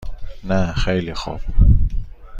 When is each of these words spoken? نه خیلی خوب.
نه 0.43 0.73
خیلی 0.73 1.13
خوب. 1.13 1.39